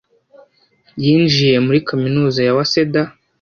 Yinjiye 1.03 1.57
muri 1.65 1.79
kaminuza 1.87 2.39
ya 2.43 2.55
Waseda. 2.57 3.01